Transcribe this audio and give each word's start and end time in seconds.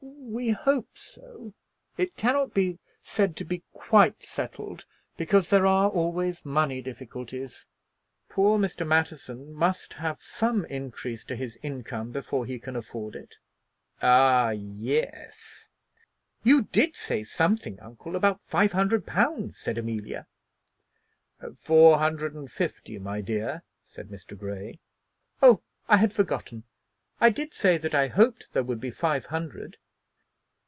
"We 0.03 0.49
hope 0.49 0.97
so. 0.97 1.53
It 1.97 2.15
cannot 2.15 2.53
be 2.55 2.79
said 3.03 3.35
to 3.35 3.45
be 3.45 3.61
quite 3.73 4.23
settled, 4.23 4.85
because 5.15 5.49
there 5.49 5.67
are 5.67 5.89
always 5.89 6.43
money 6.45 6.81
difficulties. 6.81 7.65
Poor 8.27 8.57
Mr. 8.57 8.87
Matterson 8.87 9.53
must 9.53 9.93
have 9.95 10.19
some 10.19 10.65
increase 10.65 11.23
to 11.25 11.35
his 11.35 11.59
income 11.61 12.11
before 12.11 12.45
he 12.47 12.57
can 12.57 12.75
afford 12.75 13.15
it." 13.15 13.35
"Ah, 14.01 14.49
yes!" 14.51 15.69
"You 16.43 16.63
did 16.63 16.95
say 16.95 17.23
something, 17.23 17.79
uncle, 17.79 18.15
about 18.15 18.41
five 18.41 18.71
hundred 18.71 19.05
pounds," 19.05 19.59
said 19.59 19.77
Amelia. 19.77 20.25
"Four 21.55 21.99
hundred 21.99 22.33
and 22.33 22.51
fifty, 22.51 22.97
my 22.97 23.21
dear," 23.21 23.61
said 23.85 24.07
Mr. 24.07 24.35
Grey. 24.35 24.79
"Oh, 25.43 25.61
I 25.87 25.97
had 25.97 26.13
forgotten. 26.13 26.63
I 27.19 27.29
did 27.29 27.53
say 27.53 27.77
that 27.77 27.93
I 27.93 28.07
hoped 28.07 28.53
there 28.53 28.63
would 28.63 28.79
be 28.81 28.91
five 28.91 29.25
hundred." 29.25 29.77